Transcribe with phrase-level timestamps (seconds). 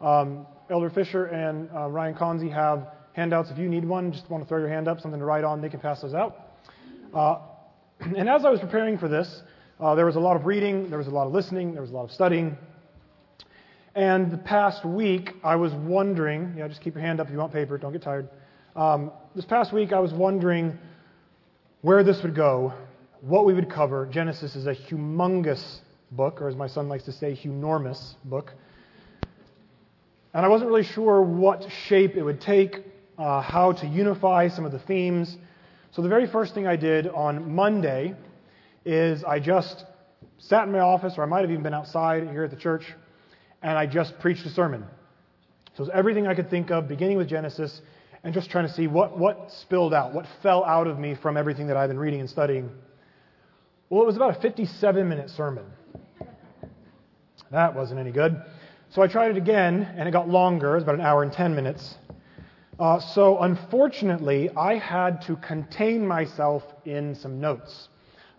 [0.00, 3.50] Um, Elder Fisher and uh, Ryan Conzi have handouts.
[3.50, 5.60] If you need one, just want to throw your hand up, something to write on,
[5.60, 6.36] they can pass those out.
[7.12, 7.38] Uh,
[8.00, 9.42] and as I was preparing for this,
[9.80, 11.90] uh, there was a lot of reading, there was a lot of listening, there was
[11.90, 12.56] a lot of studying.
[13.94, 17.38] And the past week, I was wondering, yeah, just keep your hand up if you
[17.38, 18.28] want paper, don't get tired.
[18.76, 20.78] Um, this past week, I was wondering
[21.82, 22.72] where this would go,
[23.20, 24.06] what we would cover.
[24.06, 25.80] Genesis is a humongous
[26.12, 28.52] book, or as my son likes to say, hunormous book.
[30.32, 32.76] And I wasn't really sure what shape it would take,
[33.18, 35.36] uh, how to unify some of the themes.
[35.90, 38.14] So the very first thing I did on Monday
[38.84, 39.84] is I just
[40.38, 42.84] sat in my office, or I might have even been outside here at the church,
[43.62, 44.84] and I just preached a sermon.
[45.76, 47.82] So it was everything I could think of, beginning with Genesis,
[48.22, 51.36] and just trying to see what, what spilled out, what fell out of me from
[51.36, 52.70] everything that I've been reading and studying.
[53.88, 55.64] Well, it was about a 57 minute sermon.
[57.50, 58.40] That wasn't any good.
[58.92, 60.72] So I tried it again, and it got longer.
[60.72, 61.94] It was about an hour and 10 minutes.
[62.76, 67.88] Uh, so unfortunately, I had to contain myself in some notes.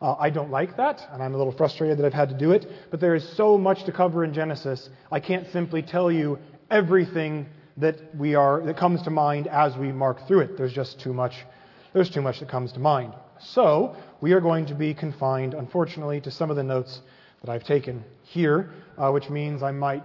[0.02, 2.52] Uh, I don't like that, and I'm a little frustrated that I've had to do
[2.52, 6.38] it, but there is so much to cover in Genesis, I can't simply tell you
[6.70, 7.46] everything
[7.78, 10.58] that we are that comes to mind as we mark through it.
[10.58, 11.46] There's just too much
[11.94, 13.14] there's too much that comes to mind.
[13.40, 17.02] So, we are going to be confined, unfortunately, to some of the notes
[17.42, 20.04] that I've taken here, uh, which means I might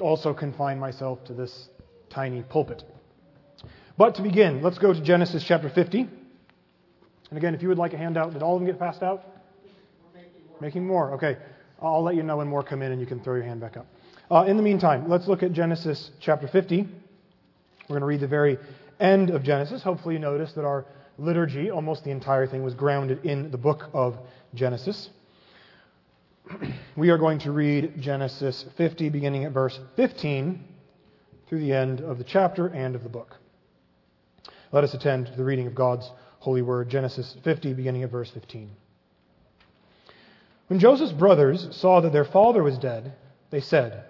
[0.00, 1.68] also confine myself to this
[2.08, 2.84] tiny pulpit.
[3.96, 6.00] But to begin, let's go to Genesis chapter 50.
[6.00, 9.24] And again, if you would like a handout, did all of them get passed out?
[10.14, 10.60] Making more.
[10.60, 11.12] making more.
[11.14, 11.36] Okay.
[11.80, 13.76] I'll let you know when more come in and you can throw your hand back
[13.76, 13.86] up.
[14.30, 16.82] Uh, in the meantime, let's look at Genesis chapter 50.
[16.82, 16.88] We're
[17.88, 18.58] going to read the very
[19.00, 19.82] end of Genesis.
[19.82, 20.86] Hopefully, you notice that our
[21.18, 24.18] liturgy, almost the entire thing, was grounded in the book of
[24.54, 25.10] Genesis.
[26.96, 30.64] We are going to read Genesis 50, beginning at verse 15,
[31.46, 33.36] through the end of the chapter and of the book.
[34.72, 36.10] Let us attend to the reading of God's
[36.40, 38.70] holy word, Genesis 50, beginning at verse 15.
[40.68, 43.14] When Joseph's brothers saw that their father was dead,
[43.50, 44.04] they said,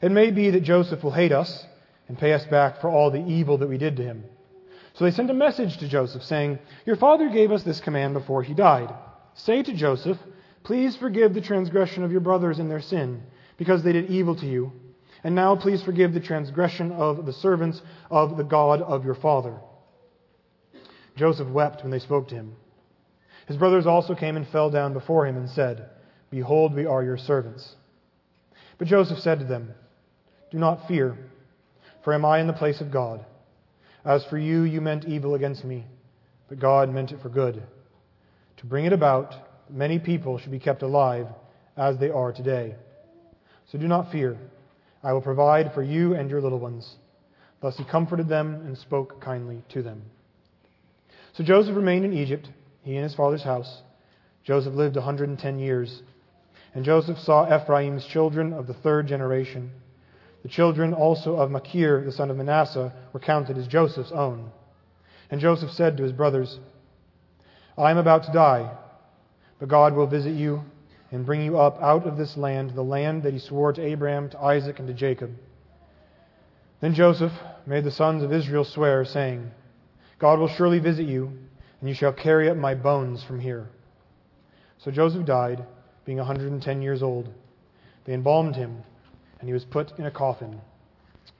[0.00, 1.66] It may be that Joseph will hate us
[2.08, 4.24] and pay us back for all the evil that we did to him.
[4.94, 8.42] So they sent a message to Joseph saying, Your father gave us this command before
[8.42, 8.94] he died.
[9.34, 10.16] Say to Joseph,
[10.66, 13.22] Please forgive the transgression of your brothers in their sin,
[13.56, 14.72] because they did evil to you.
[15.22, 19.60] And now please forgive the transgression of the servants of the God of your father.
[21.14, 22.56] Joseph wept when they spoke to him.
[23.46, 25.88] His brothers also came and fell down before him and said,
[26.30, 27.76] Behold, we are your servants.
[28.76, 29.72] But Joseph said to them,
[30.50, 31.16] Do not fear.
[32.02, 33.24] For am I in the place of God?
[34.04, 35.86] As for you, you meant evil against me,
[36.48, 37.62] but God meant it for good,
[38.56, 41.26] to bring it about many people should be kept alive
[41.76, 42.74] as they are today.
[43.70, 44.36] So do not fear.
[45.02, 46.96] I will provide for you and your little ones.
[47.60, 50.02] Thus he comforted them and spoke kindly to them.
[51.34, 52.48] So Joseph remained in Egypt,
[52.82, 53.82] he and his father's house.
[54.44, 56.02] Joseph lived a 110 years.
[56.74, 59.70] And Joseph saw Ephraim's children of the third generation.
[60.42, 64.50] The children also of Machir, the son of Manasseh, were counted as Joseph's own.
[65.30, 66.60] And Joseph said to his brothers,
[67.76, 68.70] I am about to die,
[69.58, 70.64] but God will visit you
[71.10, 74.28] and bring you up out of this land, the land that he swore to Abraham,
[74.30, 75.34] to Isaac, and to Jacob.
[76.80, 77.32] Then Joseph
[77.64, 79.50] made the sons of Israel swear, saying,
[80.18, 81.32] God will surely visit you,
[81.80, 83.68] and you shall carry up my bones from here.
[84.78, 85.64] So Joseph died,
[86.04, 87.32] being a 110 years old.
[88.04, 88.82] They embalmed him
[89.38, 90.60] and he was put in a coffin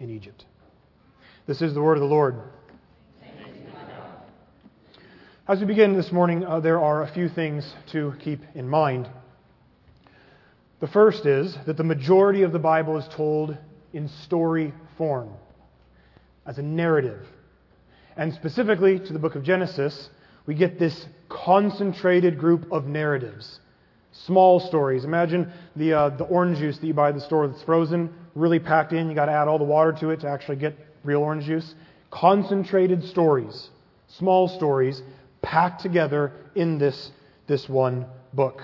[0.00, 0.44] in Egypt.
[1.47, 2.41] This is the word of the Lord.
[5.49, 9.09] As we begin this morning, uh, there are a few things to keep in mind.
[10.81, 13.56] The first is that the majority of the Bible is told
[13.93, 15.31] in story form,
[16.47, 17.25] as a narrative.
[18.17, 20.11] And specifically to the book of Genesis,
[20.47, 23.61] we get this concentrated group of narratives
[24.25, 25.05] Small stories.
[25.05, 28.59] Imagine the, uh, the orange juice that you buy at the store that's frozen, really
[28.59, 29.09] packed in.
[29.09, 30.75] You got to add all the water to it to actually get
[31.05, 31.75] real orange juice.
[32.11, 33.69] Concentrated stories,
[34.09, 35.03] small stories,
[35.46, 37.12] packed together in this,
[37.46, 38.04] this one
[38.34, 38.60] book.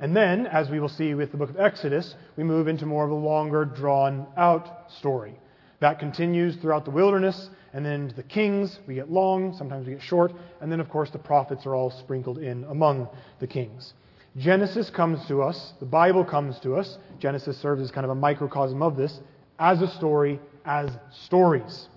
[0.00, 3.04] And then, as we will see with the book of Exodus, we move into more
[3.04, 5.38] of a longer, drawn out story.
[5.80, 10.02] That continues throughout the wilderness, and then the kings, we get long, sometimes we get
[10.02, 10.32] short,
[10.62, 13.08] and then, of course, the prophets are all sprinkled in among
[13.38, 13.92] the kings.
[14.38, 16.96] Genesis comes to us, the Bible comes to us.
[17.18, 19.20] Genesis serves as kind of a microcosm of this,
[19.58, 20.90] as a story, as
[21.24, 21.88] stories.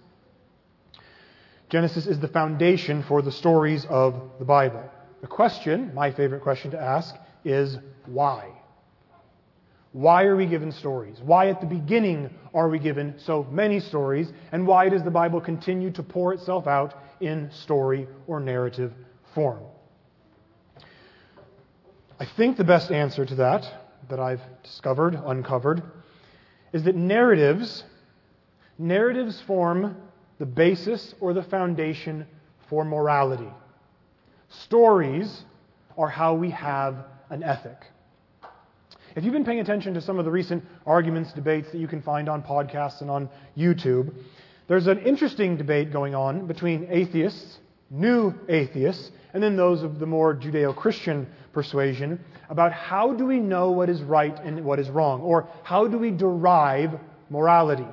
[1.69, 4.83] Genesis is the foundation for the stories of the Bible.
[5.21, 7.77] The question, my favorite question to ask, is
[8.07, 8.49] why?
[9.91, 11.19] Why are we given stories?
[11.21, 14.31] Why at the beginning are we given so many stories?
[14.51, 18.91] And why does the Bible continue to pour itself out in story or narrative
[19.35, 19.63] form?
[22.19, 23.71] I think the best answer to that,
[24.09, 25.83] that I've discovered, uncovered,
[26.73, 27.83] is that narratives,
[28.77, 29.95] narratives form
[30.39, 32.25] the basis or the foundation
[32.69, 33.49] for morality.
[34.49, 35.43] Stories
[35.97, 37.77] are how we have an ethic.
[39.15, 42.01] If you've been paying attention to some of the recent arguments, debates that you can
[42.01, 44.13] find on podcasts and on YouTube,
[44.67, 47.57] there's an interesting debate going on between atheists,
[47.89, 53.39] new atheists, and then those of the more Judeo Christian persuasion about how do we
[53.39, 56.99] know what is right and what is wrong, or how do we derive
[57.29, 57.87] morality?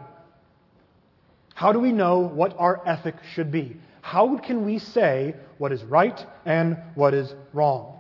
[1.56, 3.78] How do we know what our ethic should be?
[4.02, 7.98] How can we say what is right and what is wrong?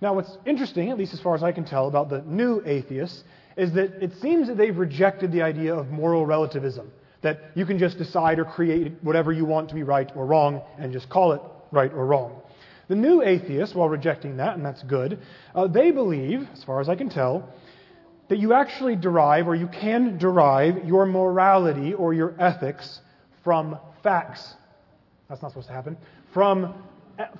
[0.00, 3.24] Now, what's interesting, at least as far as I can tell, about the new atheists
[3.56, 7.76] is that it seems that they've rejected the idea of moral relativism, that you can
[7.76, 11.32] just decide or create whatever you want to be right or wrong and just call
[11.32, 11.40] it
[11.72, 12.40] right or wrong.
[12.86, 15.18] The new atheists, while rejecting that, and that's good,
[15.56, 17.48] uh, they believe, as far as I can tell,
[18.32, 23.02] that you actually derive or you can derive your morality or your ethics
[23.44, 24.54] from facts.
[25.28, 25.98] That's not supposed to happen.
[26.32, 26.82] From,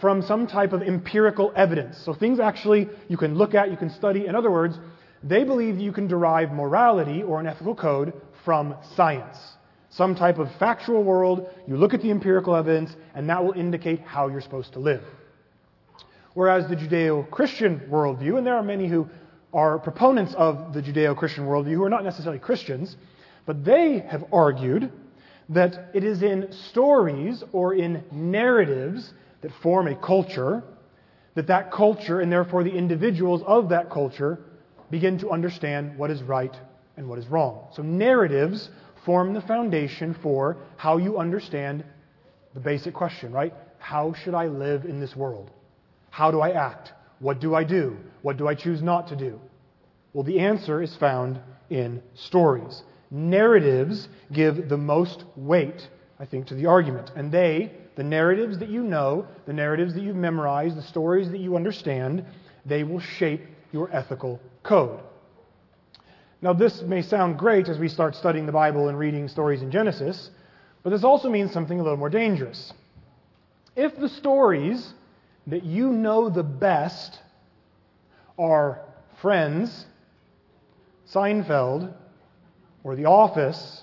[0.02, 1.96] from some type of empirical evidence.
[1.96, 4.26] So things actually you can look at, you can study.
[4.26, 4.78] In other words,
[5.22, 8.12] they believe you can derive morality or an ethical code
[8.44, 9.38] from science.
[9.88, 14.00] Some type of factual world, you look at the empirical evidence, and that will indicate
[14.00, 15.04] how you're supposed to live.
[16.34, 19.08] Whereas the Judeo Christian worldview, and there are many who
[19.52, 22.96] are proponents of the Judeo Christian worldview who are not necessarily Christians,
[23.46, 24.90] but they have argued
[25.48, 29.12] that it is in stories or in narratives
[29.42, 30.62] that form a culture,
[31.34, 34.38] that that culture and therefore the individuals of that culture
[34.90, 36.56] begin to understand what is right
[36.96, 37.66] and what is wrong.
[37.72, 38.70] So narratives
[39.04, 41.84] form the foundation for how you understand
[42.54, 43.52] the basic question, right?
[43.78, 45.50] How should I live in this world?
[46.10, 46.92] How do I act?
[47.18, 47.96] What do I do?
[48.22, 49.40] What do I choose not to do?
[50.12, 51.40] Well, the answer is found
[51.70, 52.82] in stories.
[53.10, 55.88] Narratives give the most weight,
[56.18, 57.10] I think, to the argument.
[57.16, 61.40] And they, the narratives that you know, the narratives that you've memorized, the stories that
[61.40, 62.24] you understand,
[62.64, 63.42] they will shape
[63.72, 65.00] your ethical code.
[66.40, 69.70] Now, this may sound great as we start studying the Bible and reading stories in
[69.70, 70.30] Genesis,
[70.82, 72.72] but this also means something a little more dangerous.
[73.76, 74.92] If the stories
[75.46, 77.20] that you know the best
[78.38, 78.82] are
[79.20, 79.86] Friends,
[81.12, 81.92] Seinfeld,
[82.84, 83.82] or The Office,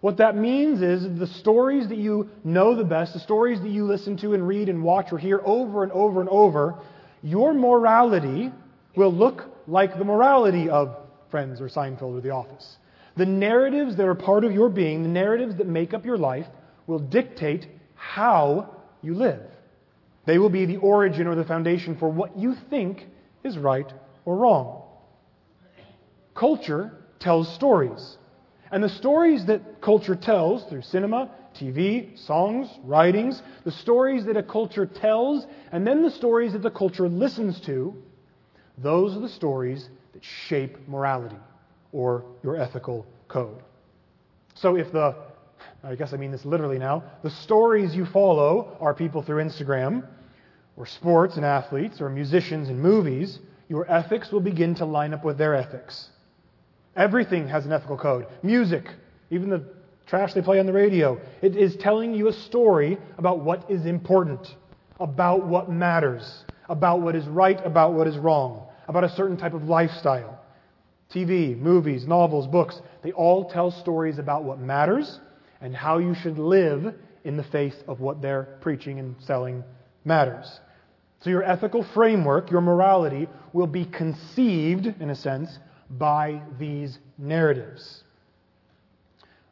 [0.00, 3.84] what that means is the stories that you know the best, the stories that you
[3.84, 6.76] listen to and read and watch or hear over and over and over,
[7.22, 8.52] your morality
[8.94, 10.96] will look like the morality of
[11.30, 12.76] Friends or Seinfeld or The Office.
[13.16, 16.46] The narratives that are part of your being, the narratives that make up your life,
[16.86, 17.66] will dictate
[17.96, 19.42] how you live.
[20.26, 23.06] They will be the origin or the foundation for what you think
[23.44, 23.90] is right
[24.24, 24.82] or wrong.
[26.34, 28.16] Culture tells stories.
[28.70, 34.42] And the stories that culture tells through cinema, TV, songs, writings, the stories that a
[34.42, 37.94] culture tells, and then the stories that the culture listens to,
[38.76, 41.38] those are the stories that shape morality
[41.92, 43.62] or your ethical code.
[44.54, 45.16] So if the,
[45.82, 50.06] I guess I mean this literally now, the stories you follow are people through Instagram,
[50.78, 55.24] or sports and athletes or musicians and movies, your ethics will begin to line up
[55.24, 56.08] with their ethics.
[56.96, 58.26] Everything has an ethical code.
[58.42, 58.88] Music,
[59.30, 59.64] even the
[60.06, 63.86] trash they play on the radio, it is telling you a story about what is
[63.86, 64.54] important,
[65.00, 69.54] about what matters, about what is right, about what is wrong, about a certain type
[69.54, 70.40] of lifestyle.
[71.12, 75.18] TV, movies, novels, books, they all tell stories about what matters
[75.60, 76.94] and how you should live
[77.24, 79.64] in the face of what they're preaching and selling
[80.04, 80.60] matters.
[81.20, 85.58] So your ethical framework, your morality, will be conceived, in a sense,
[85.90, 88.04] by these narratives.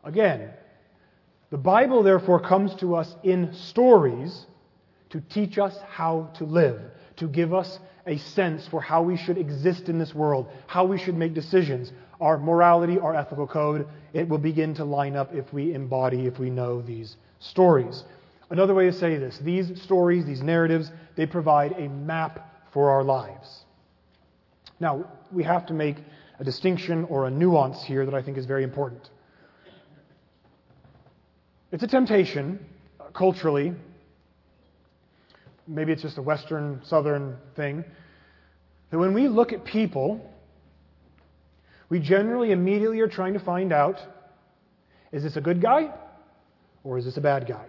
[0.04, 0.50] Again,
[1.50, 4.46] the Bible therefore comes to us in stories
[5.10, 6.80] to teach us how to live,
[7.16, 10.98] to give us a sense for how we should exist in this world, how we
[10.98, 11.92] should make decisions.
[12.20, 16.38] Our morality, our ethical code, it will begin to line up if we embody, if
[16.38, 18.04] we know these stories.
[18.50, 23.02] Another way to say this these stories, these narratives, they provide a map for our
[23.02, 23.64] lives.
[24.78, 25.96] Now, we have to make
[26.38, 29.10] a distinction or a nuance here that I think is very important.
[31.72, 32.64] It's a temptation,
[33.00, 33.74] uh, culturally,
[35.66, 37.84] maybe it's just a Western, Southern thing,
[38.90, 40.32] that when we look at people,
[41.88, 44.00] we generally immediately are trying to find out
[45.12, 45.92] is this a good guy
[46.84, 47.64] or is this a bad guy?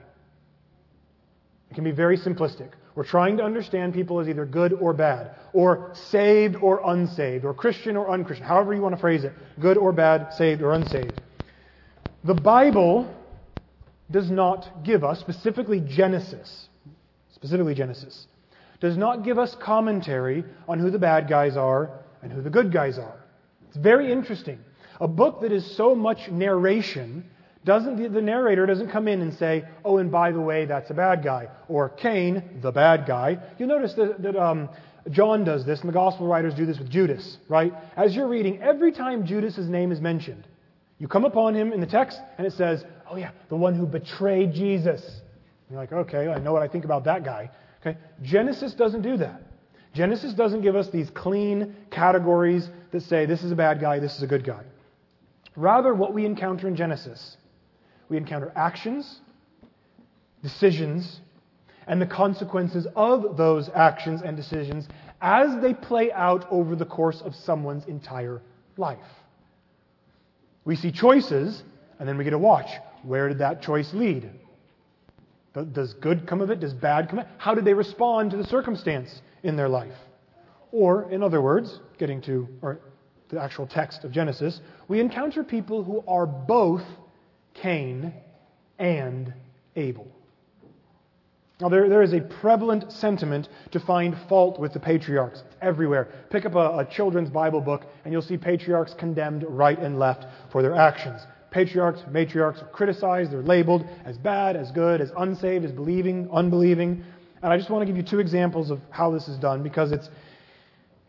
[1.69, 2.69] It can be very simplistic.
[2.95, 7.53] We're trying to understand people as either good or bad, or saved or unsaved, or
[7.53, 11.21] Christian or unchristian, however you want to phrase it good or bad, saved or unsaved.
[12.23, 13.13] The Bible
[14.09, 16.69] does not give us, specifically Genesis,
[17.33, 18.27] specifically Genesis,
[18.79, 22.71] does not give us commentary on who the bad guys are and who the good
[22.71, 23.19] guys are.
[23.67, 24.59] It's very interesting.
[24.99, 27.25] A book that is so much narration
[27.65, 30.93] doesn't the, narrator doesn't come in and say, "Oh, and by the way, that's a
[30.93, 33.37] bad guy," or Cain, the bad guy.
[33.57, 34.69] You'll notice that, that um,
[35.09, 37.73] John does this, and the gospel writers do this with Judas, right?
[37.95, 40.47] As you're reading, every time Judas' name is mentioned,
[40.99, 43.85] you come upon him in the text, and it says, "Oh yeah, the one who
[43.85, 47.49] betrayed Jesus." And you're like, "Okay, I know what I think about that guy."
[47.81, 49.41] Okay, Genesis doesn't do that.
[49.93, 54.15] Genesis doesn't give us these clean categories that say this is a bad guy, this
[54.15, 54.63] is a good guy.
[55.55, 57.35] Rather, what we encounter in Genesis
[58.09, 59.19] we encounter actions,
[60.41, 61.21] decisions,
[61.87, 64.87] and the consequences of those actions and decisions
[65.21, 68.41] as they play out over the course of someone's entire
[68.77, 68.99] life.
[70.65, 71.63] We see choices,
[71.99, 72.69] and then we get to watch.
[73.03, 74.29] Where did that choice lead?
[75.71, 76.59] Does good come of it?
[76.59, 77.31] Does bad come of it?
[77.37, 79.95] How did they respond to the circumstance in their life?
[80.71, 82.79] Or, in other words, getting to or
[83.29, 86.83] the actual text of Genesis, we encounter people who are both
[87.61, 88.13] Cain,
[88.79, 89.33] and
[89.75, 90.07] Abel.
[91.59, 95.41] Now, there, there is a prevalent sentiment to find fault with the patriarchs.
[95.59, 96.07] Everywhere.
[96.29, 100.25] Pick up a, a children's Bible book, and you'll see patriarchs condemned right and left
[100.51, 101.21] for their actions.
[101.49, 103.31] Patriarchs, matriarchs are criticized.
[103.31, 107.03] They're labeled as bad, as good, as unsaved, as believing, unbelieving.
[107.41, 109.91] And I just want to give you two examples of how this is done because
[109.91, 110.09] it's,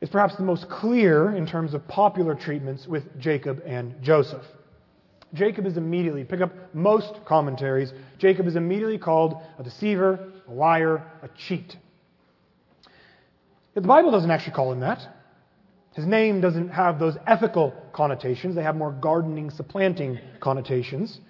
[0.01, 4.45] it's perhaps the most clear in terms of popular treatments with Jacob and Joseph.
[5.35, 11.05] Jacob is immediately, pick up most commentaries, Jacob is immediately called a deceiver, a liar,
[11.23, 11.77] a cheat.
[13.75, 15.07] But the Bible doesn't actually call him that.
[15.95, 21.21] His name doesn't have those ethical connotations, they have more gardening, supplanting connotations.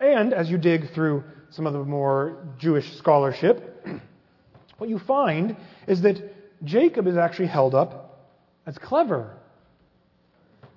[0.00, 3.86] And as you dig through some of the more Jewish scholarship,
[4.78, 8.30] what you find is that Jacob is actually held up
[8.66, 9.36] as clever,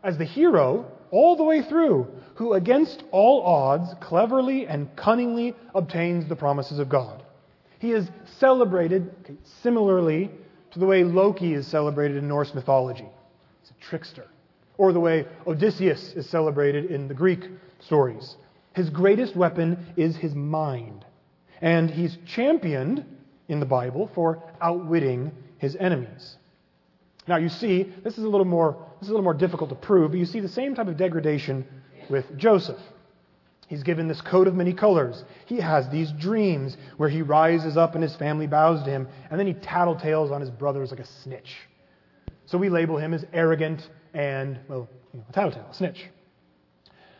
[0.03, 6.27] as the hero all the way through, who against all odds cleverly and cunningly obtains
[6.27, 7.23] the promises of God.
[7.79, 8.09] He is
[8.39, 10.31] celebrated similarly
[10.71, 13.07] to the way Loki is celebrated in Norse mythology.
[13.61, 14.25] He's a trickster.
[14.77, 17.49] Or the way Odysseus is celebrated in the Greek
[17.79, 18.35] stories.
[18.73, 21.05] His greatest weapon is his mind.
[21.61, 23.03] And he's championed
[23.47, 26.37] in the Bible for outwitting his enemies.
[27.27, 29.75] Now you see, this is a little more this is a little more difficult to
[29.75, 31.65] prove, but you see the same type of degradation
[32.09, 32.79] with Joseph.
[33.67, 35.23] He's given this coat of many colors.
[35.45, 39.39] He has these dreams where he rises up and his family bows to him, and
[39.39, 41.53] then he tattletales on his brothers like a snitch.
[42.45, 46.05] So we label him as arrogant and, well, you know, a tattletale, a snitch.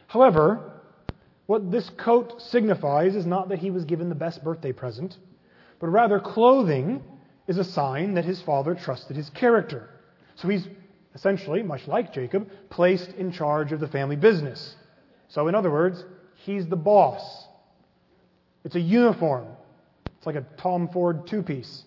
[0.08, 0.72] However,
[1.48, 5.18] what this coat signifies is not that he was given the best birthday present,
[5.80, 7.04] but rather clothing
[7.48, 9.90] is a sign that his father trusted his character.
[10.36, 10.68] So he's
[11.18, 14.76] essentially, much like Jacob, placed in charge of the family business.
[15.30, 16.06] So, in other words,
[16.46, 17.48] he's the boss.
[18.64, 19.48] It's a uniform,
[20.16, 21.86] it's like a Tom Ford two piece.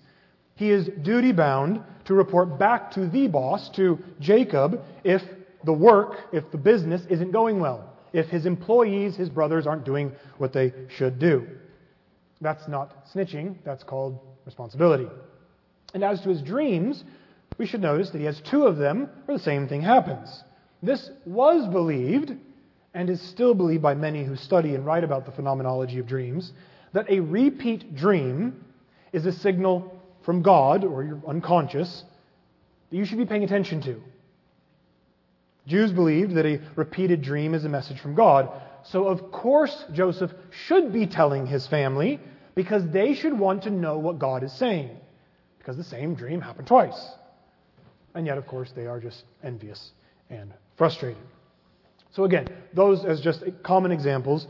[0.57, 5.23] He is duty bound to report back to the boss, to Jacob, if
[5.65, 10.11] the work, if the business isn't going well, if his employees, his brothers, aren't doing
[10.39, 11.47] what they should do.
[12.41, 15.07] That's not snitching, that's called responsibility.
[15.95, 17.05] And as to his dreams,
[17.61, 20.45] we should notice that he has two of them where the same thing happens.
[20.83, 22.33] This was believed,
[22.95, 26.55] and is still believed by many who study and write about the phenomenology of dreams,
[26.95, 28.65] that a repeat dream
[29.13, 32.03] is a signal from God, or your unconscious,
[32.89, 34.03] that you should be paying attention to.
[35.67, 38.49] Jews believed that a repeated dream is a message from God.
[38.85, 40.33] So, of course, Joseph
[40.65, 42.21] should be telling his family
[42.55, 44.97] because they should want to know what God is saying.
[45.59, 46.99] Because the same dream happened twice.
[48.15, 49.93] And yet, of course, they are just envious
[50.31, 51.23] and frustrated.
[52.11, 54.47] So, again, those as just common examples.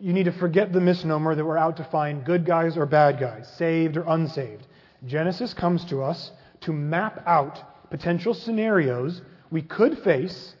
[0.00, 3.18] You need to forget the misnomer that we're out to find good guys or bad
[3.18, 4.66] guys, saved or unsaved.
[5.06, 10.54] Genesis comes to us to map out potential scenarios we could face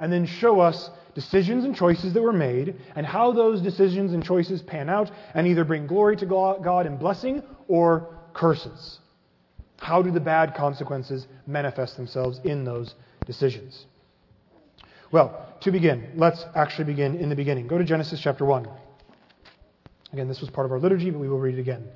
[0.00, 4.24] and then show us decisions and choices that were made and how those decisions and
[4.24, 8.98] choices pan out and either bring glory to God and blessing or curses.
[9.78, 12.94] How do the bad consequences manifest themselves in those
[13.26, 13.86] decisions?
[15.12, 17.66] Well, to begin, let's actually begin in the beginning.
[17.66, 18.68] Go to Genesis chapter 1.
[20.12, 21.86] Again, this was part of our liturgy, but we will read it again.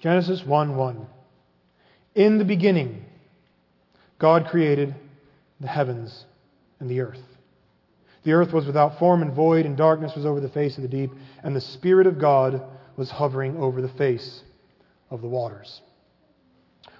[0.00, 1.06] Genesis 1 1.
[2.14, 3.04] In the beginning,
[4.18, 4.94] God created
[5.60, 6.24] the heavens
[6.80, 7.22] and the earth.
[8.24, 10.88] The earth was without form and void, and darkness was over the face of the
[10.88, 11.10] deep,
[11.44, 12.62] and the Spirit of God
[12.96, 14.42] was hovering over the face
[15.10, 15.80] of the waters.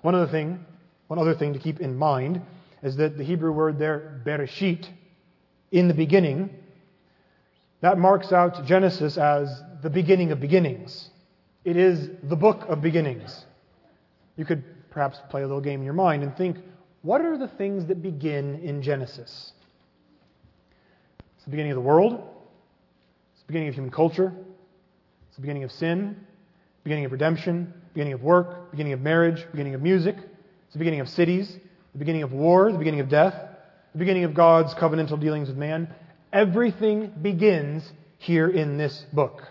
[0.02, 0.64] One other thing,
[1.08, 2.40] one other thing to keep in mind
[2.82, 4.88] is that the Hebrew word there, bereshit,
[5.72, 6.50] in the beginning,
[7.80, 11.10] that marks out Genesis as the beginning of beginnings.
[11.64, 13.44] It is the book of beginnings.
[14.36, 16.58] You could perhaps play a little game in your mind and think,
[17.02, 19.52] what are the things that begin in Genesis?
[21.36, 22.14] It's the beginning of the world,
[23.32, 24.32] it's the beginning of human culture,
[25.28, 26.16] it's the beginning of sin,
[26.86, 31.00] beginning of redemption, beginning of work, beginning of marriage, beginning of music, it's the beginning
[31.00, 31.52] of cities,
[31.92, 33.34] the beginning of war, the beginning of death,
[33.90, 35.92] the beginning of God's covenantal dealings with man.
[36.32, 37.82] Everything begins
[38.18, 39.42] here in this book.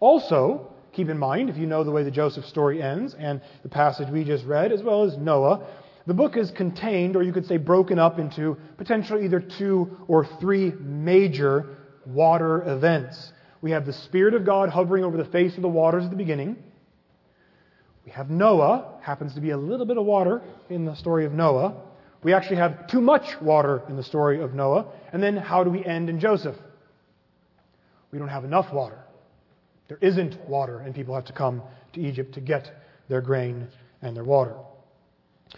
[0.00, 3.68] Also, keep in mind, if you know the way the Joseph story ends and the
[3.68, 5.66] passage we just read, as well as Noah,
[6.06, 10.24] the book is contained, or you could say broken up into potentially either two or
[10.40, 13.34] three major water events.
[13.62, 16.16] We have the Spirit of God hovering over the face of the waters at the
[16.16, 16.56] beginning.
[18.04, 21.32] We have Noah, happens to be a little bit of water in the story of
[21.32, 21.76] Noah.
[22.24, 24.86] We actually have too much water in the story of Noah.
[25.12, 26.56] And then how do we end in Joseph?
[28.10, 28.98] We don't have enough water.
[29.88, 32.70] There isn't water, and people have to come to Egypt to get
[33.08, 33.68] their grain
[34.00, 34.56] and their water.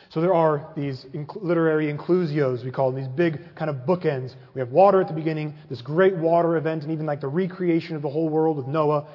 [0.08, 4.34] So there are these literary inclusios, we call them, these big kind of bookends.
[4.54, 7.96] We have water at the beginning, this great water event, and even like the recreation
[7.96, 9.06] of the whole world with Noah.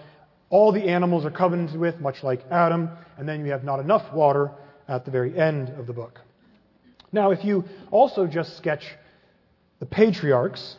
[0.50, 4.14] All the animals are covenanted with, much like Adam, and then you have not enough
[4.14, 4.52] water
[4.88, 6.20] at the very end of the book.
[7.12, 8.84] Now, if you also just sketch
[9.80, 10.78] the patriarchs,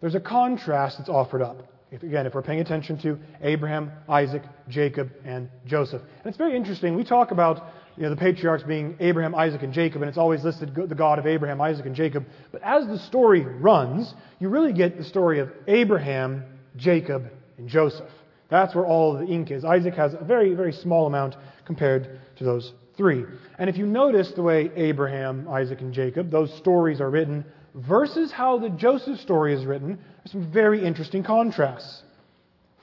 [0.00, 1.66] there's a contrast that's offered up.
[1.90, 6.02] If, again, if we're paying attention to Abraham, Isaac, Jacob, and Joseph.
[6.02, 6.94] And it's very interesting.
[6.94, 7.64] We talk about
[8.00, 11.18] you know, the patriarchs being Abraham, Isaac, and Jacob, and it's always listed the God
[11.18, 12.24] of Abraham, Isaac, and Jacob.
[12.50, 16.42] But as the story runs, you really get the story of Abraham,
[16.76, 18.08] Jacob, and Joseph.
[18.48, 19.66] That's where all the ink is.
[19.66, 21.36] Isaac has a very, very small amount
[21.66, 23.26] compared to those three.
[23.58, 28.32] And if you notice the way Abraham, Isaac, and Jacob, those stories are written, versus
[28.32, 32.02] how the Joseph story is written, there's some very interesting contrasts.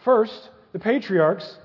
[0.06, 1.58] First, the patriarchs,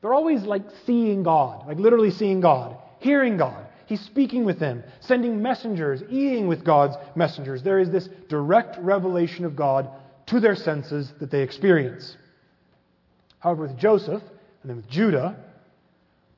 [0.00, 3.66] they're always like seeing God, like literally seeing God hearing God.
[3.86, 7.62] He's speaking with them, sending messengers, eating with God's messengers.
[7.62, 9.88] There is this direct revelation of God
[10.26, 12.16] to their senses that they experience.
[13.38, 14.22] However, with Joseph
[14.62, 15.36] and then with Judah,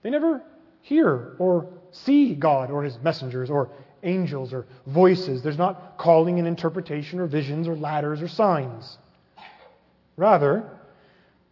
[0.03, 0.43] they never
[0.83, 3.69] hear or see God or his messengers or
[4.05, 5.43] angels or voices.
[5.43, 8.97] There's not calling and interpretation or visions or ladders or signs.
[10.17, 10.71] Rather,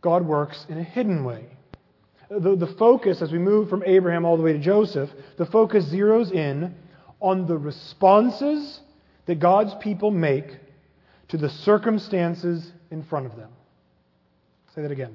[0.01, 1.58] God works in a hidden way
[2.31, 5.87] the, the focus, as we move from Abraham all the way to Joseph, the focus
[5.87, 6.75] zeroes in
[7.21, 8.81] on the responses
[9.27, 10.59] that God's people make
[11.29, 13.51] to the circumstances in front of them.
[14.75, 15.15] Say that again.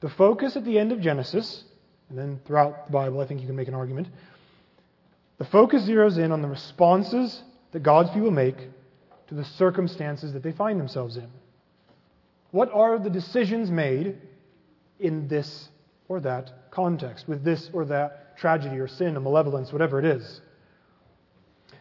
[0.00, 1.64] The focus at the end of Genesis,
[2.08, 4.08] and then throughout the Bible, I think you can make an argument.
[5.38, 7.42] The focus zeroes in on the responses
[7.72, 8.56] that God's people make
[9.28, 11.28] to the circumstances that they find themselves in.
[12.50, 14.16] What are the decisions made
[14.98, 15.68] in this
[16.08, 20.40] or that context, with this or that tragedy or sin or malevolence, whatever it is.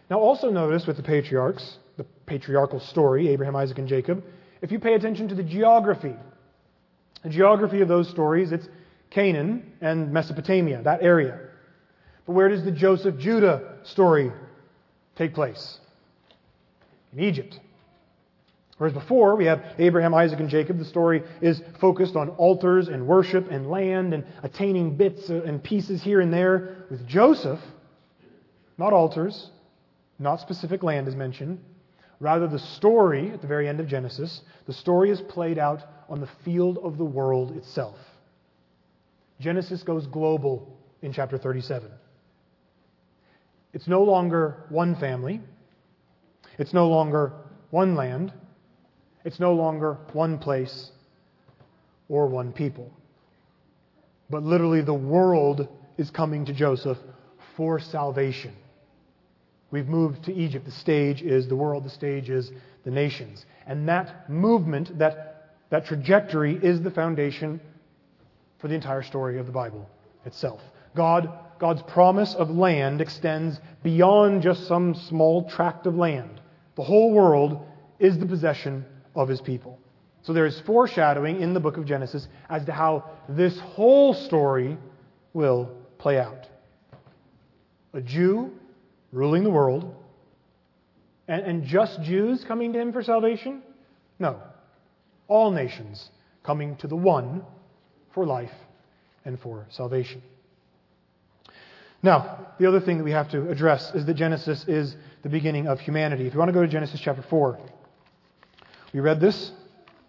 [0.10, 4.24] Now, also notice with the patriarchs, the patriarchal story, Abraham, Isaac, and Jacob,
[4.62, 6.16] if you pay attention to the geography,
[7.24, 8.68] the geography of those stories, it's
[9.10, 11.40] Canaan and Mesopotamia, that area.
[12.26, 14.32] But where does the Joseph Judah story
[15.16, 15.80] take place?
[17.14, 17.60] In Egypt.
[18.78, 20.78] Whereas before, we have Abraham, Isaac, and Jacob.
[20.78, 26.04] The story is focused on altars and worship and land and attaining bits and pieces
[26.04, 26.86] here and there.
[26.92, 27.60] With Joseph,
[28.78, 29.50] not altars,
[30.20, 31.60] not specific land is mentioned.
[32.20, 36.20] Rather, the story at the very end of Genesis, the story is played out on
[36.20, 37.98] the field of the world itself.
[39.40, 41.92] Genesis goes global in chapter 37.
[43.74, 45.42] It's no longer one family.
[46.58, 47.34] It's no longer
[47.70, 48.34] one land.
[49.28, 50.90] It's no longer one place
[52.08, 52.90] or one people.
[54.30, 56.98] But literally, the world is coming to Joseph
[57.58, 58.54] for salvation.
[59.70, 60.64] We've moved to Egypt.
[60.64, 62.54] The stage is the world, the stage is
[62.86, 63.46] the nations.
[63.66, 67.60] And that movement, that, that trajectory, is the foundation
[68.60, 69.90] for the entire story of the Bible
[70.24, 70.62] itself.
[70.96, 76.40] God God's promise of land extends beyond just some small tract of land.
[76.76, 77.66] The whole world
[78.00, 78.86] is the possession
[79.18, 79.80] of his people.
[80.22, 84.78] So there is foreshadowing in the book of Genesis as to how this whole story
[85.34, 86.48] will play out.
[87.94, 88.52] A Jew
[89.12, 89.96] ruling the world,
[91.28, 93.62] and, and just Jews coming to him for salvation?
[94.20, 94.40] No.
[95.28, 96.10] All nations
[96.44, 97.44] coming to the one
[98.14, 98.54] for life
[99.26, 100.22] and for salvation.
[102.04, 105.68] Now, the other thing that we have to address is that Genesis is the beginning
[105.68, 106.28] of humanity.
[106.28, 107.60] If you want to go to Genesis chapter 4,
[108.94, 109.52] we read this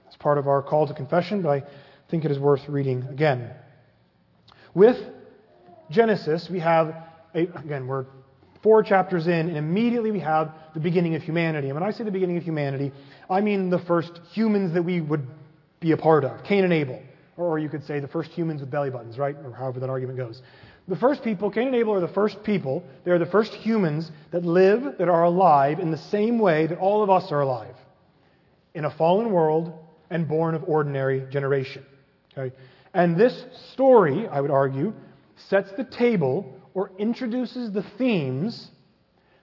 [0.08, 1.62] as part of our call to confession, but I
[2.10, 3.50] think it is worth reading again.
[4.74, 4.98] With
[5.90, 6.94] Genesis, we have,
[7.34, 8.06] a, again, we're
[8.62, 11.68] four chapters in, and immediately we have the beginning of humanity.
[11.68, 12.92] And when I say the beginning of humanity,
[13.30, 15.26] I mean the first humans that we would
[15.80, 17.00] be a part of Cain and Abel.
[17.36, 19.36] Or you could say the first humans with belly buttons, right?
[19.44, 20.42] Or however that argument goes.
[20.88, 22.82] The first people, Cain and Abel are the first people.
[23.04, 26.78] They are the first humans that live, that are alive in the same way that
[26.78, 27.76] all of us are alive.
[28.78, 29.72] In a fallen world
[30.08, 31.84] and born of ordinary generation.
[32.36, 32.54] Okay?
[32.94, 34.94] And this story, I would argue,
[35.48, 38.70] sets the table or introduces the themes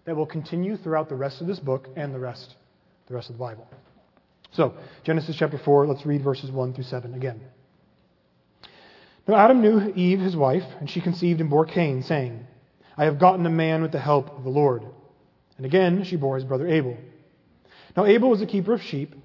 [0.05, 2.55] that will continue throughout the rest of this book and the rest,
[3.09, 3.67] the rest of the Bible.
[4.51, 7.41] So, Genesis chapter 4, let's read verses 1 through 7 again.
[9.27, 12.47] Now Adam knew Eve, his wife, and she conceived and bore Cain, saying,
[12.95, 14.85] I have gotten a man with the help of the Lord.
[15.57, 16.95] And again she bore his brother Abel.
[17.97, 19.15] Now Abel was a keeper of sheep,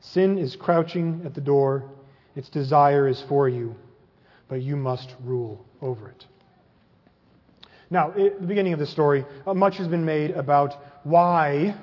[0.00, 1.88] sin is crouching at the door,
[2.34, 3.74] its desire is for you,
[4.48, 6.26] but you must rule over it.
[7.90, 11.74] Now, at the beginning of the story, uh, much has been made about why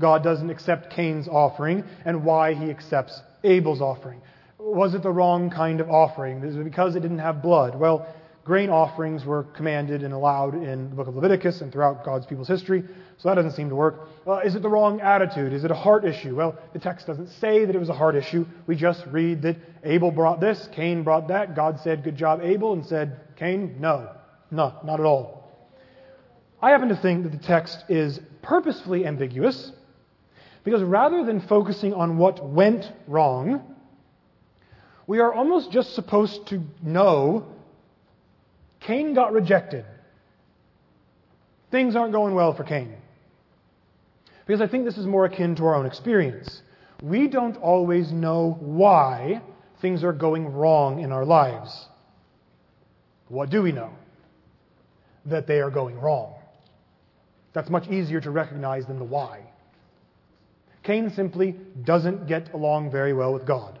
[0.00, 4.22] God doesn't accept Cain's offering and why he accepts Abel's offering.
[4.58, 6.42] Was it the wrong kind of offering?
[6.42, 7.78] Is it because it didn't have blood?
[7.78, 8.06] Well,
[8.44, 12.48] grain offerings were commanded and allowed in the book of Leviticus and throughout God's people's
[12.48, 12.82] history,
[13.18, 14.08] so that doesn't seem to work.
[14.26, 15.52] Uh, is it the wrong attitude?
[15.52, 16.34] Is it a heart issue?
[16.34, 18.46] Well, the text doesn't say that it was a heart issue.
[18.66, 21.54] We just read that Abel brought this, Cain brought that.
[21.54, 24.10] God said, Good job, Abel, and said, Cain, no.
[24.50, 25.40] No, not at all.
[26.62, 29.72] I happen to think that the text is purposefully ambiguous
[30.64, 33.76] because rather than focusing on what went wrong,
[35.06, 37.46] we are almost just supposed to know
[38.80, 39.84] Cain got rejected.
[41.70, 42.94] Things aren't going well for Cain.
[44.46, 46.62] Because I think this is more akin to our own experience.
[47.02, 49.42] We don't always know why
[49.80, 51.86] things are going wrong in our lives.
[53.28, 53.92] What do we know?
[55.26, 56.34] That they are going wrong.
[57.52, 59.42] That's much easier to recognize than the why.
[60.82, 63.78] Cain simply doesn't get along very well with God.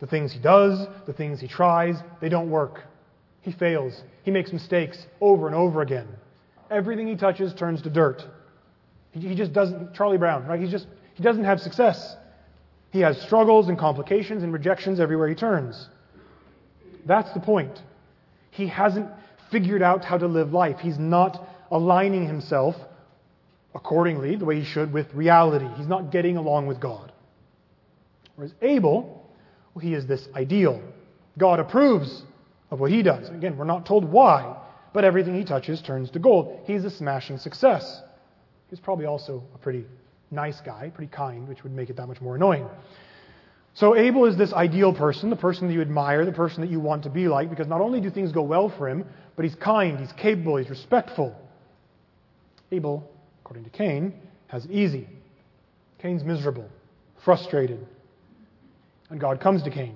[0.00, 2.82] The things he does, the things he tries, they don't work.
[3.44, 4.02] He fails.
[4.22, 6.08] He makes mistakes over and over again.
[6.70, 8.26] Everything he touches turns to dirt.
[9.12, 10.58] He just doesn't, Charlie Brown, right?
[10.58, 12.16] He just, he doesn't have success.
[12.90, 15.88] He has struggles and complications and rejections everywhere he turns.
[17.04, 17.82] That's the point.
[18.50, 19.10] He hasn't
[19.50, 20.78] figured out how to live life.
[20.80, 22.76] He's not aligning himself
[23.74, 25.68] accordingly, the way he should, with reality.
[25.76, 27.12] He's not getting along with God.
[28.36, 29.28] Whereas Abel,
[29.74, 30.80] well, he is this ideal.
[31.36, 32.22] God approves
[32.74, 33.30] of what he does.
[33.30, 34.56] Again, we're not told why,
[34.92, 36.60] but everything he touches turns to gold.
[36.66, 38.02] He's a smashing success.
[38.68, 39.86] He's probably also a pretty
[40.30, 42.68] nice guy, pretty kind, which would make it that much more annoying.
[43.72, 46.80] So Abel is this ideal person, the person that you admire, the person that you
[46.80, 49.04] want to be like, because not only do things go well for him,
[49.36, 51.34] but he's kind, he's capable, he's respectful.
[52.70, 53.10] Abel
[53.44, 54.14] according to Cain,
[54.46, 55.06] has it easy.
[55.98, 56.66] Cain's miserable,
[57.24, 57.86] frustrated.
[59.10, 59.94] And God comes to Cain.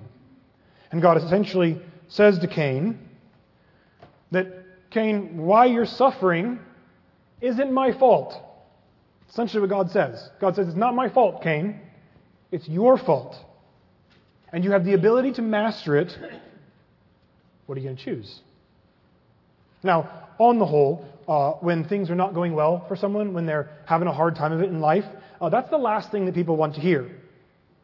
[0.91, 2.99] And God essentially says to Cain
[4.31, 4.47] that,
[4.91, 6.59] Cain, why you're suffering
[7.39, 8.35] isn't my fault.
[9.29, 10.29] Essentially what God says.
[10.41, 11.79] God says, It's not my fault, Cain.
[12.51, 13.37] It's your fault.
[14.51, 16.17] And you have the ability to master it.
[17.67, 18.41] What are you going to choose?
[19.83, 23.69] Now, on the whole, uh, when things are not going well for someone, when they're
[23.85, 25.05] having a hard time of it in life,
[25.39, 27.11] uh, that's the last thing that people want to hear,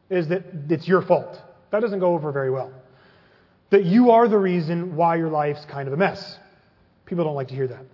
[0.09, 1.39] is that it's your fault.
[1.69, 2.73] That doesn't go over very well.
[3.69, 6.39] That you are the reason why your life's kind of a mess.
[7.05, 7.85] People don't like to hear that.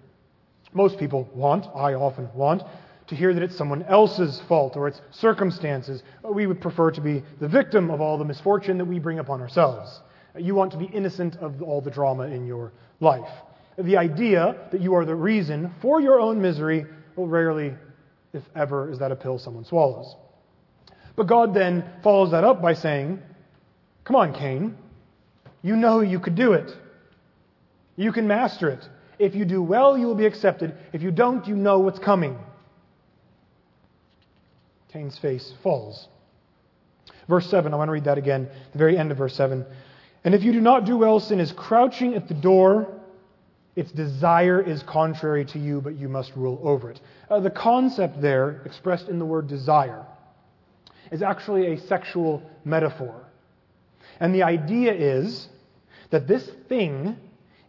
[0.74, 2.64] Most people want, I often want,
[3.08, 6.02] to hear that it's someone else's fault or it's circumstances.
[6.24, 9.42] We would prefer to be the victim of all the misfortune that we bring upon
[9.42, 10.02] ourselves.
[10.38, 13.30] You want to be innocent of all the drama in your life.
[13.78, 17.74] The idea that you are the reason for your own misery, well, rarely,
[18.32, 20.16] if ever, is that a pill someone swallows.
[21.18, 23.22] But God then follows that up by saying,
[24.06, 24.78] Come on, Cain.
[25.62, 26.76] You know you could do it.
[27.96, 28.88] You can master it.
[29.20, 30.76] If you do well, you will be accepted.
[30.94, 32.38] If you don't, you know what's coming.
[34.92, 36.08] Cain's face falls.
[37.28, 39.66] Verse 7, I want to read that again, the very end of verse 7.
[40.24, 43.00] And if you do not do well, sin is crouching at the door.
[43.76, 47.00] Its desire is contrary to you, but you must rule over it.
[47.30, 50.06] Uh, the concept there, expressed in the word desire,
[51.12, 53.31] is actually a sexual metaphor.
[54.22, 55.50] And the idea is
[56.12, 57.18] that this thing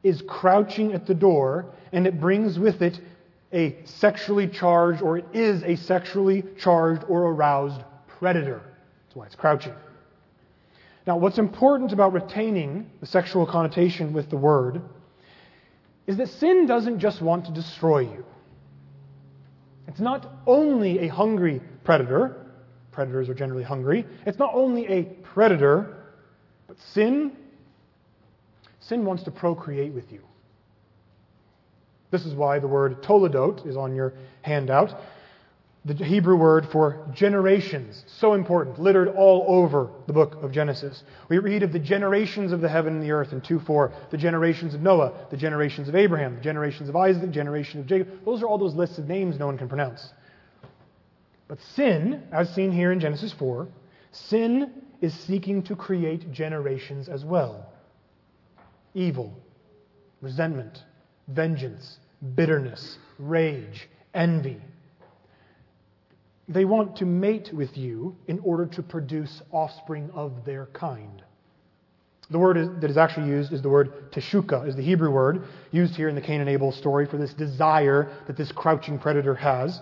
[0.03, 3.01] is crouching at the door and it brings with it
[3.55, 7.83] a sexually charged, or it is a sexually charged or aroused
[8.19, 8.63] predator.
[9.05, 9.75] That's why it's crouching.
[11.07, 14.81] Now, what's important about retaining the sexual connotation with the word
[16.07, 18.25] is that sin doesn't just want to destroy you.
[19.89, 22.47] It's not only a hungry predator,
[22.91, 26.02] predators are generally hungry, it's not only a predator,
[26.73, 27.33] but sin
[28.81, 30.23] sin wants to procreate with you.
[32.11, 34.99] This is why the word toledot is on your handout.
[35.85, 41.05] The Hebrew word for generations, so important, littered all over the book of Genesis.
[41.29, 44.17] We read of the generations of the heaven and the earth in 2 4, the
[44.17, 48.25] generations of Noah, the generations of Abraham, the generations of Isaac, the generation of Jacob.
[48.25, 50.11] Those are all those lists of names no one can pronounce.
[51.49, 53.69] But sin, as seen here in Genesis 4,
[54.13, 57.69] sin is seeking to create generations as well
[58.95, 59.35] evil,
[60.21, 60.85] resentment,
[61.29, 61.99] vengeance,
[62.35, 64.61] bitterness, rage, envy.
[66.47, 71.23] They want to mate with you in order to produce offspring of their kind.
[72.31, 75.97] The word that is actually used is the word teshuka, is the Hebrew word used
[75.97, 79.81] here in the Cain and Abel story for this desire that this crouching predator has.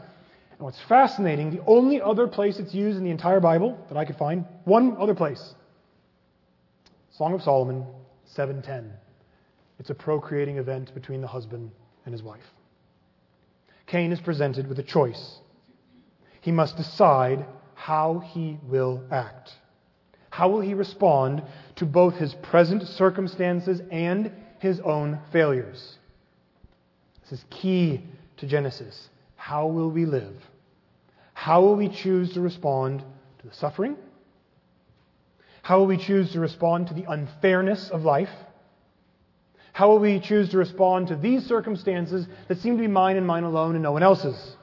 [0.60, 4.04] And what's fascinating, the only other place it's used in the entire Bible that I
[4.04, 5.54] could find, one other place,
[7.12, 7.86] Song of Solomon
[8.36, 8.92] 7:10.
[9.78, 11.70] It's a procreating event between the husband
[12.04, 12.44] and his wife.
[13.86, 15.40] Cain is presented with a choice.
[16.42, 19.56] He must decide how he will act.
[20.28, 21.42] How will he respond
[21.76, 25.96] to both his present circumstances and his own failures?
[27.22, 28.04] This is key
[28.36, 29.08] to Genesis.
[29.36, 30.49] How will we live?
[31.40, 33.02] How will we choose to respond
[33.38, 33.96] to the suffering?
[35.62, 38.28] How will we choose to respond to the unfairness of life?
[39.72, 43.26] How will we choose to respond to these circumstances that seem to be mine and
[43.26, 44.54] mine alone and no one else's?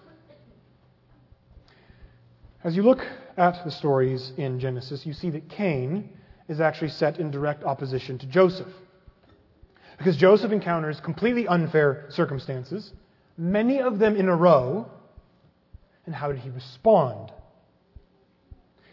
[2.63, 3.03] As you look
[3.37, 6.07] at the stories in Genesis, you see that Cain
[6.47, 8.71] is actually set in direct opposition to Joseph.
[9.97, 12.93] Because Joseph encounters completely unfair circumstances,
[13.35, 14.91] many of them in a row,
[16.07, 17.31] and how did he respond?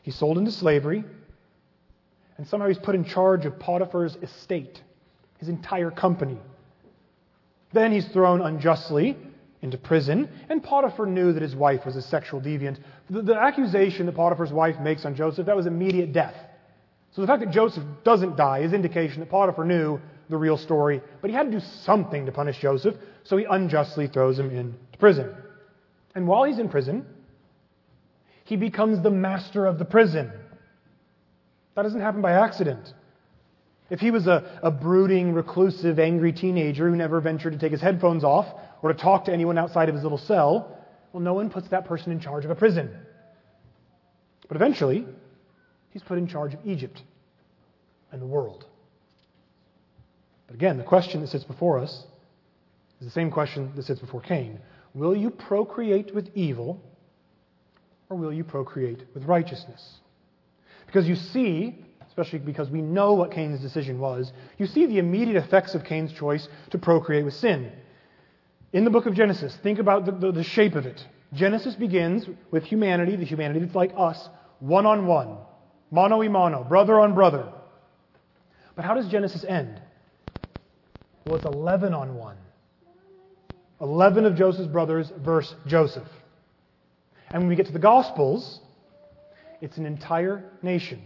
[0.02, 1.02] He sold into slavery,
[2.36, 4.82] and somehow he's put in charge of Potiphar's estate
[5.38, 6.36] his entire company.
[7.72, 9.16] Then he's thrown unjustly
[9.62, 12.78] into prison, and Potiphar knew that his wife was a sexual deviant.
[13.08, 16.34] The, the, accusation that Potiphar's wife makes on Joseph, that was immediate death.
[17.12, 21.00] So the fact that Joseph doesn't die is indication that Potiphar knew the real story,
[21.20, 24.98] but he had to do something to punish Joseph, so he unjustly throws him into
[24.98, 25.34] prison.
[26.14, 27.06] And while he's in prison,
[28.44, 30.30] he becomes the master of the prison.
[31.74, 32.92] That doesn't happen by accident.
[33.90, 37.80] If he was a, a brooding, reclusive, angry teenager who never ventured to take his
[37.80, 38.46] headphones off
[38.82, 40.78] or to talk to anyone outside of his little cell,
[41.12, 42.90] well, no one puts that person in charge of a prison.
[44.48, 45.06] But eventually,
[45.90, 47.02] he's put in charge of Egypt
[48.12, 48.66] and the world.
[50.46, 52.04] But again, the question that sits before us
[53.00, 54.60] is the same question that sits before Cain.
[54.94, 56.80] Will you procreate with evil
[58.08, 59.96] or will you procreate with righteousness?
[60.86, 61.84] Because you see
[62.16, 66.12] especially because we know what Cain's decision was, you see the immediate effects of Cain's
[66.12, 67.72] choice to procreate with sin.
[68.72, 71.04] In the book of Genesis, think about the, the, the shape of it.
[71.32, 74.28] Genesis begins with humanity, the humanity that's like us,
[74.60, 75.38] one on one,
[75.90, 77.52] mano y mano, brother on brother.
[78.76, 79.82] But how does Genesis end?
[81.24, 82.36] Well, it's 11 on 1.
[83.80, 86.08] 11 of Joseph's brothers verse Joseph.
[87.30, 88.60] And when we get to the Gospels,
[89.60, 91.02] it's an entire nation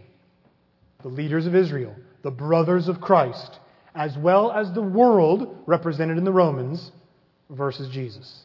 [1.03, 3.61] the leaders of Israel, the brothers of Christ,
[3.95, 6.91] as well as the world represented in the Romans
[7.51, 8.45] versus Jesus.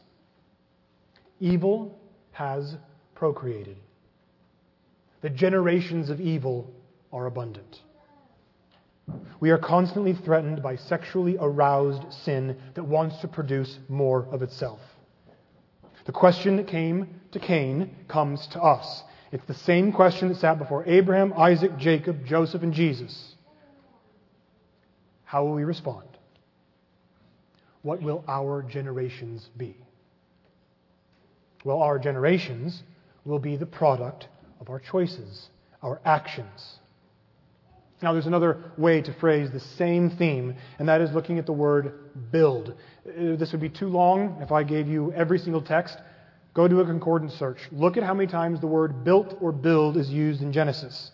[1.40, 1.98] Evil
[2.32, 2.76] has
[3.16, 3.78] procreated.
[5.22, 6.72] The generations of evil
[7.12, 7.82] are abundant.
[9.40, 14.80] We are constantly threatened by sexually aroused sin that wants to produce more of itself.
[16.06, 19.04] The question that came to Cain comes to us.
[19.32, 23.36] It's the same question that sat before Abraham, Isaac, Jacob, Joseph, and Jesus.
[25.24, 26.08] How will we respond?
[27.82, 29.76] What will our generations be?
[31.64, 32.84] Well, our generations
[33.26, 34.28] will be the product
[34.60, 35.50] of our choices,
[35.82, 36.80] our actions.
[38.04, 41.54] Now, there's another way to phrase the same theme, and that is looking at the
[41.54, 41.94] word
[42.34, 42.76] build.
[43.08, 45.98] Uh, this would be too long if I gave you every single text.
[46.54, 47.60] Go do a concordance search.
[47.72, 51.12] Look at how many times the word built or build is used in Genesis,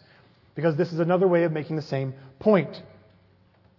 [0.55, 2.81] because this is another way of making the same point.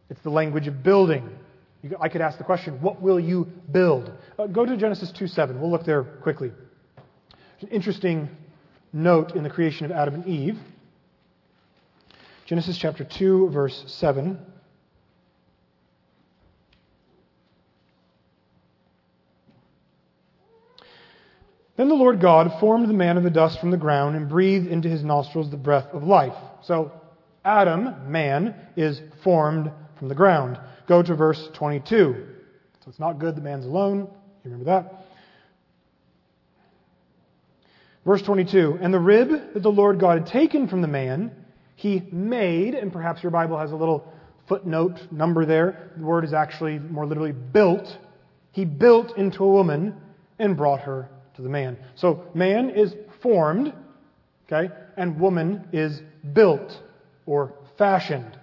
[0.08, 1.28] It's the language of building.
[2.00, 4.12] I could ask the question, what will you build?
[4.38, 5.60] Uh, go to Genesis 2 7.
[5.60, 6.52] We'll look there quickly.
[7.60, 8.28] An interesting
[8.92, 10.58] note in the creation of Adam and Eve.
[12.50, 14.36] Genesis chapter 2, verse 7.
[21.76, 24.66] Then the Lord God formed the man of the dust from the ground and breathed
[24.66, 26.34] into his nostrils the breath of life.
[26.64, 26.90] So,
[27.44, 30.58] Adam, man, is formed from the ground.
[30.88, 32.26] Go to verse 22.
[32.80, 34.08] So it's not good that man's alone.
[34.44, 35.06] You remember that?
[38.04, 41.36] Verse 22 And the rib that the Lord God had taken from the man,
[41.80, 44.06] he made, and perhaps your Bible has a little
[44.46, 45.92] footnote number there.
[45.96, 47.96] The word is actually more literally built.
[48.52, 49.96] He built into a woman
[50.38, 51.78] and brought her to the man.
[51.94, 53.72] So man is formed,
[54.46, 56.02] okay, and woman is
[56.34, 56.70] built
[57.24, 58.38] or fashioned.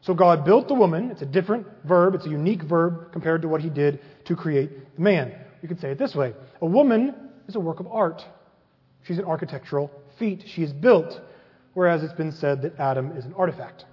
[0.00, 1.10] So God built the woman.
[1.10, 2.14] It's a different verb.
[2.14, 5.34] It's a unique verb compared to what he did to create the man.
[5.60, 6.34] You could say it this way.
[6.60, 7.16] A woman
[7.48, 8.22] is a work of art.
[9.02, 10.44] She's an architectural feat.
[10.46, 11.20] She is built,
[11.76, 13.84] whereas it's been said that Adam is an artifact.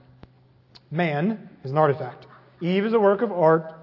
[0.89, 2.27] Man is an artifact.
[2.61, 3.73] Eve is a work of art.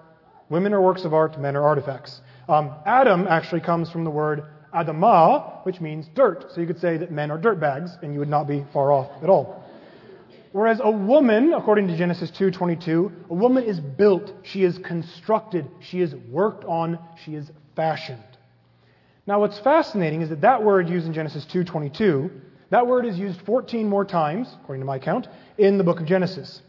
[0.49, 1.39] Women are works of art.
[1.39, 2.23] Men are artifacts.
[2.49, 6.51] Um, Adam actually comes from the word Adamah, which means dirt.
[6.51, 8.91] So you could say that men are dirt bags, and you would not be far
[8.91, 9.63] off at all.
[10.53, 16.01] Whereas a woman, according to Genesis 2:22, a woman is built, she is constructed, she
[16.01, 18.25] is worked on, she is fashioned.
[19.27, 22.31] Now what's fascinating is that that word used in Genesis 2:22,
[22.71, 25.29] that word is used 14 more times, according to my count,
[25.59, 26.63] in the book of Genesis.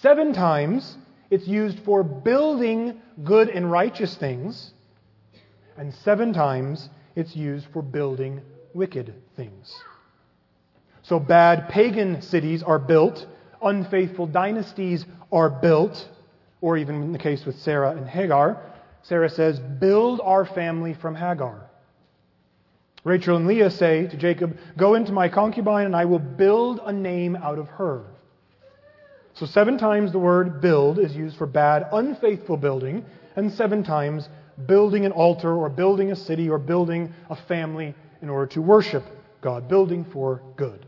[0.00, 0.96] 7 times
[1.30, 4.72] it's used for building good and righteous things,
[5.76, 8.40] and 7 times it's used for building
[8.74, 9.74] wicked things.
[11.02, 13.26] So bad pagan cities are built,
[13.62, 16.08] unfaithful dynasties are built,
[16.60, 18.62] or even in the case with Sarah and Hagar,
[19.02, 21.70] Sarah says, Build our family from Hagar.
[23.04, 26.92] Rachel and Leah say to Jacob, Go into my concubine, and I will build a
[26.92, 28.04] name out of her.
[29.34, 33.04] So, seven times the word build is used for bad, unfaithful building,
[33.36, 34.28] and seven times
[34.66, 39.04] building an altar, or building a city, or building a family in order to worship
[39.40, 40.84] God, building for good.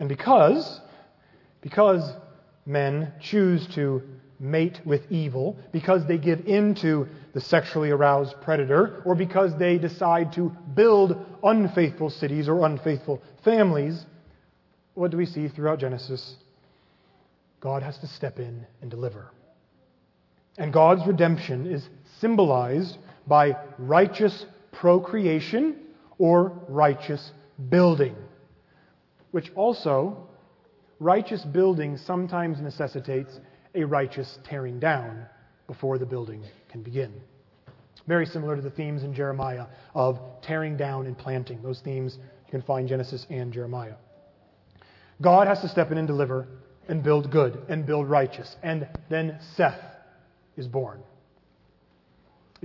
[0.00, 0.80] And because,
[1.60, 2.12] because
[2.66, 4.02] men choose to
[4.40, 9.78] mate with evil, because they give in to the sexually aroused predator, or because they
[9.78, 14.04] decide to build unfaithful cities or unfaithful families,
[14.94, 16.36] what do we see throughout Genesis?
[17.60, 19.30] God has to step in and deliver.
[20.56, 21.88] And God's redemption is
[22.20, 25.76] symbolized by righteous procreation
[26.18, 27.32] or righteous
[27.68, 28.16] building
[29.30, 30.26] which also,
[31.00, 33.38] righteous building sometimes necessitates
[33.78, 35.26] a righteous tearing down
[35.66, 37.12] before the building can begin.
[38.06, 41.62] Very similar to the themes in Jeremiah of tearing down and planting.
[41.62, 43.94] Those themes you can find Genesis and Jeremiah.
[45.20, 46.48] God has to step in and deliver
[46.88, 48.56] and build good and build righteous.
[48.62, 49.80] And then Seth
[50.56, 51.02] is born.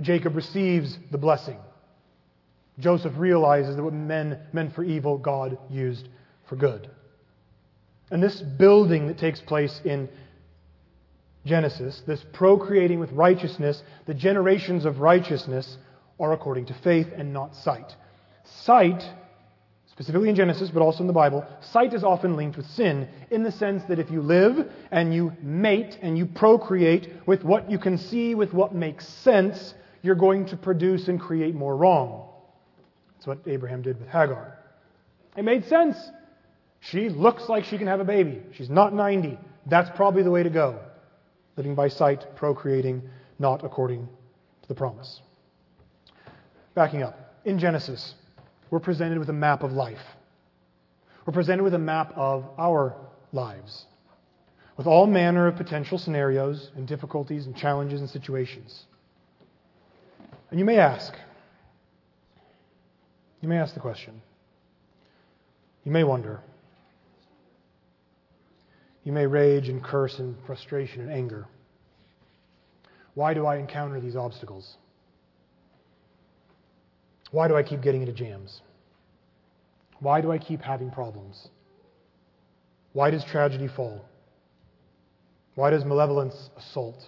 [0.00, 1.58] Jacob receives the blessing.
[2.78, 6.08] Joseph realizes that what men meant for evil, God used
[6.48, 6.90] for good.
[8.10, 10.08] And this building that takes place in
[11.44, 15.76] Genesis, this procreating with righteousness, the generations of righteousness
[16.18, 17.94] are according to faith and not sight.
[18.44, 19.02] Sight,
[19.90, 23.42] specifically in Genesis, but also in the Bible, sight is often linked with sin in
[23.42, 27.78] the sense that if you live and you mate and you procreate with what you
[27.78, 32.28] can see, with what makes sense, you're going to produce and create more wrong.
[33.16, 34.58] That's what Abraham did with Hagar.
[35.36, 35.96] It made sense.
[36.80, 38.42] She looks like she can have a baby.
[38.52, 39.38] She's not 90.
[39.66, 40.78] That's probably the way to go.
[41.56, 43.02] Living by sight, procreating,
[43.38, 44.08] not according
[44.62, 45.20] to the promise.
[46.74, 47.34] Backing up.
[47.44, 48.14] In Genesis,
[48.70, 50.02] we're presented with a map of life.
[51.26, 52.96] We're presented with a map of our
[53.32, 53.86] lives,
[54.76, 58.86] with all manner of potential scenarios and difficulties and challenges and situations.
[60.50, 61.14] And you may ask,
[63.40, 64.20] you may ask the question,
[65.84, 66.40] you may wonder,
[69.04, 71.46] you may rage and curse in frustration and anger.
[73.14, 74.76] Why do I encounter these obstacles?
[77.30, 78.62] Why do I keep getting into jams?
[80.00, 81.48] Why do I keep having problems?
[82.92, 84.04] Why does tragedy fall?
[85.54, 86.98] Why does malevolence assault?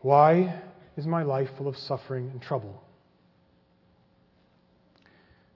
[0.00, 0.60] Why
[0.96, 2.82] is my life full of suffering and trouble?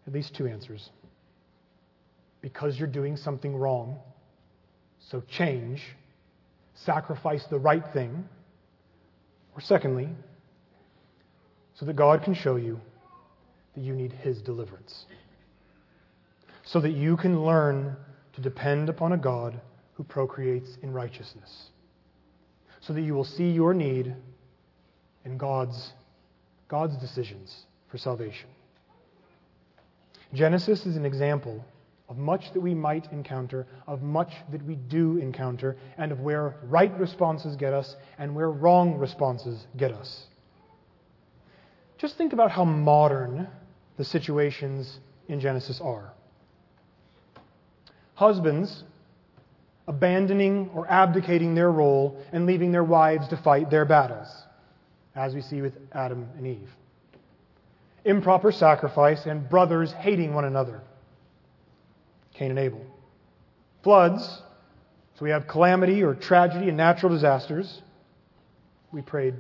[0.07, 0.89] At least two answers.
[2.41, 3.99] Because you're doing something wrong,
[5.11, 5.83] so change,
[6.75, 8.29] sacrifice the right thing.
[9.55, 10.09] Or secondly,
[11.75, 12.81] so that God can show you
[13.75, 15.07] that you need His deliverance.
[16.65, 17.97] So that you can learn
[18.35, 19.61] to depend upon a God
[19.95, 21.71] who procreates in righteousness.
[22.81, 24.15] So that you will see your need
[25.25, 25.93] in God's,
[26.69, 28.49] God's decisions for salvation.
[30.35, 31.65] Genesis is an example
[32.09, 36.57] of much that we might encounter, of much that we do encounter, and of where
[36.65, 40.27] right responses get us and where wrong responses get us.
[41.99, 43.49] Just think about how modern
[43.97, 46.13] the situations in Genesis are.
[48.15, 48.85] Husbands
[49.89, 54.29] abandoning or abdicating their role and leaving their wives to fight their battles,
[55.17, 56.71] as we see with Adam and Eve.
[58.05, 60.83] Improper sacrifice and brothers hating one another.
[62.39, 62.85] Cain and Abel.
[63.83, 64.43] Floods,
[65.19, 67.83] so we have calamity or tragedy and natural disasters.
[68.93, 69.35] We prayed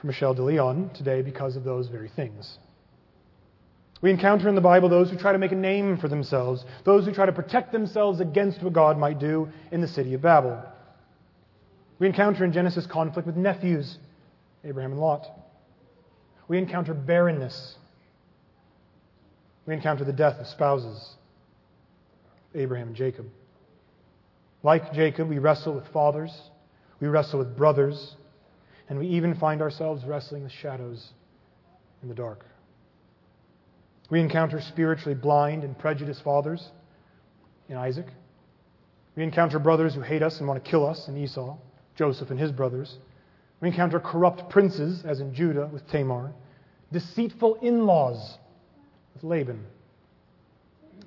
[0.00, 2.58] for Michelle de Leon today because of those very things.
[4.00, 7.06] We encounter in the Bible those who try to make a name for themselves, those
[7.06, 10.62] who try to protect themselves against what God might do in the city of Babel.
[11.98, 13.98] We encounter in Genesis conflict with nephews,
[14.62, 15.26] Abraham and Lot.
[16.48, 17.76] We encounter barrenness.
[19.66, 21.14] We encounter the death of spouses,
[22.54, 23.26] Abraham and Jacob.
[24.62, 26.32] Like Jacob, we wrestle with fathers,
[27.00, 28.16] we wrestle with brothers,
[28.88, 31.10] and we even find ourselves wrestling with shadows
[32.02, 32.44] in the dark.
[34.10, 36.70] We encounter spiritually blind and prejudiced fathers
[37.68, 38.06] in Isaac.
[39.16, 41.56] We encounter brothers who hate us and want to kill us in Esau,
[41.96, 42.98] Joseph and his brothers.
[43.60, 46.32] We encounter corrupt princes, as in Judah with Tamar,
[46.92, 48.38] deceitful in laws
[49.14, 49.64] with Laban,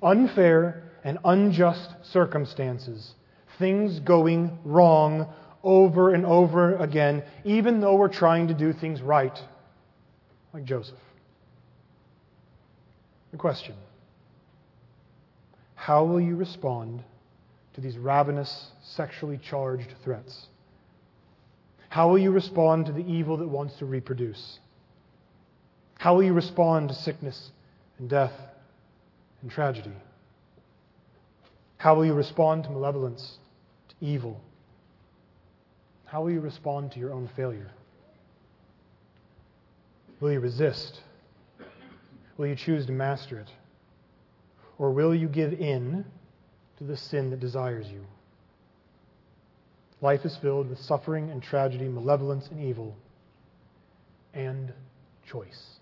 [0.02, 3.14] unfair and unjust circumstances,
[3.58, 5.32] things going wrong
[5.62, 9.38] over and over again, even though we're trying to do things right,
[10.52, 10.98] like Joseph.
[13.32, 13.74] The question
[15.74, 17.02] How will you respond
[17.74, 20.46] to these ravenous, sexually charged threats?
[21.90, 24.58] How will you respond to the evil that wants to reproduce?
[25.98, 27.50] How will you respond to sickness
[27.98, 28.32] and death
[29.42, 29.92] and tragedy?
[31.78, 33.38] How will you respond to malevolence,
[33.88, 34.40] to evil?
[36.04, 37.70] How will you respond to your own failure?
[40.20, 41.00] Will you resist?
[42.36, 43.48] Will you choose to master it?
[44.78, 46.04] Or will you give in
[46.78, 48.04] to the sin that desires you?
[50.00, 52.96] Life is filled with suffering and tragedy, malevolence and evil,
[54.34, 54.72] and
[55.28, 55.77] choice.